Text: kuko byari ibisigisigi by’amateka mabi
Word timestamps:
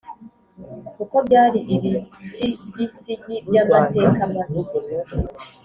kuko 0.95 1.15
byari 1.27 1.59
ibisigisigi 1.75 3.35
by’amateka 3.47 4.21
mabi 4.33 4.59